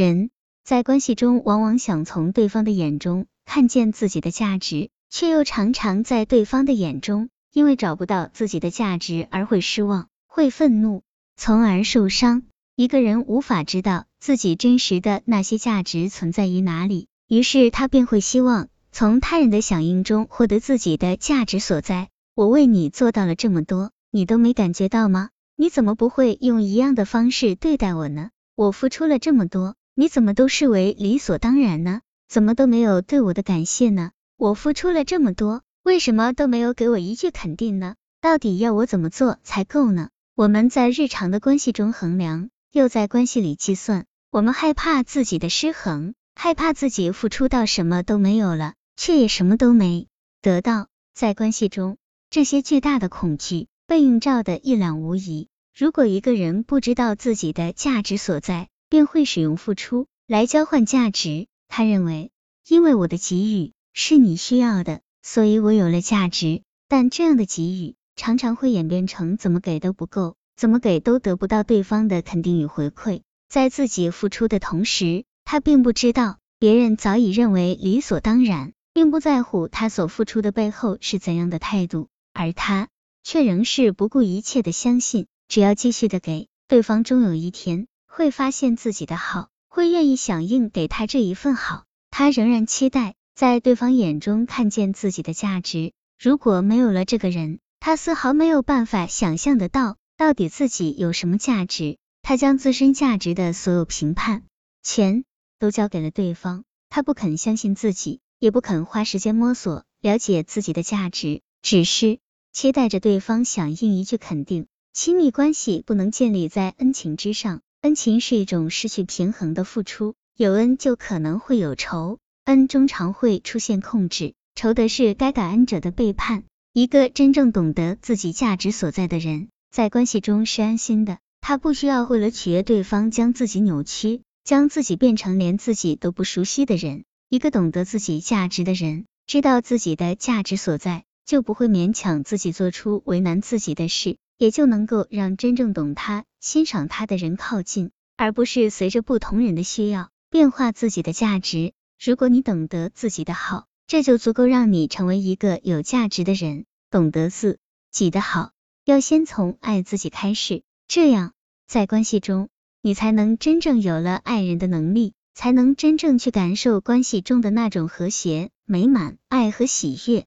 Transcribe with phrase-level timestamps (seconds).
[0.00, 0.30] 人
[0.64, 11.02] 在关系中往往想从对方的眼中看见自己的价值，却又常常在对方的眼中因为找不到自己的价值而会失望、会愤怒，
[11.36, 12.44] 从而受伤。
[12.76, 22.08] 一个人无法知道自己真实的那些价值存在于哪里，于是他便会希望从他人的响应中获得自己的价值所在。
[22.34, 25.28] 我为你做到了这么多，你都没感觉到吗？
[25.56, 28.30] 你怎么不会用一样的方式对待我呢？
[28.56, 32.00] 我付出了这么多，你怎么都视为理所当然呢？
[32.26, 34.12] 怎么都没有对我的感谢呢？
[34.38, 37.96] 我付出了这么多，为什么都没有给我一句肯定呢？
[38.22, 40.08] 到底要我怎么做才够呢？
[40.34, 42.48] 我们在日常的关系中衡量。
[42.72, 50.08] 又在关系里计算，我们害怕自己的失衡，害怕自己付出到什么都没有了，却也什么都没
[50.40, 50.86] 得到。
[51.12, 51.98] 在关系中，
[52.30, 55.48] 这些巨大的恐惧被映照的一览无遗。
[55.76, 61.46] 如果一个人不知道自己的价值所在，便会使用付出来交换价值。
[61.68, 62.30] 他认为，
[62.68, 66.60] 因为我的给予是你需要的，所以我有了价值。
[66.88, 70.36] 但这样的给予常常会演变成怎么给都不够。
[70.56, 82.88] 怎么给都得不到对方的肯定与回馈，在自己付出的同时，他并不知道别人早已认为理所当然，并不在乎他所付出的背后是怎样的态度，而他
[83.22, 91.84] 却仍是不顾一切的相信，只要继续的给对方，终有一天会发现自己的好，会愿意响应给他这一份好。
[92.10, 95.92] 他仍然期待在对方眼中看见自己的价值。
[96.18, 99.96] 如果没有了这个人，他丝毫没有办法想象得到。
[100.16, 101.96] 到底自己有什么价值？
[102.20, 104.42] 他将自身价值的所有评判
[104.82, 105.24] 钱
[105.58, 112.18] 都交给了对方，他不肯相信自己，也不肯花时间摸索了解自己的价值，只是
[112.52, 114.66] 期待着对方响应一句肯定。
[114.92, 126.44] 亲密关系不能建立在恩情之上，恩情是一种失去平衡的付出，有恩就可能会有仇，恩中常会出现控制，仇的是该感恩者的背叛。
[126.74, 129.48] 一个真正懂得自己价值所在的人。
[129.70, 137.04] 在关系中是安心的，他不需要为了取悦对方将自己扭曲，将自己变成连自己都不熟悉的人。
[137.30, 151.74] 一个懂得自己价值的人，知道自己的价值所在，就不会勉强自己做出为难自己的事，也就能够让真正懂他、欣赏他的人靠近，而不是随着不同人的需要变化自己的价值。
[152.02, 156.64] 如果你懂得自己的好，这就足够让你成为一个有价值的人。
[156.90, 157.58] 懂得自
[157.90, 158.52] 己的好。
[158.86, 161.34] 要先从爱自己开始，这样
[161.66, 162.48] 在关系中，
[162.80, 170.24] 你才能真正有了爱人的能力，才能真正去感受关系中的那种和谐、美满、爱和喜悦。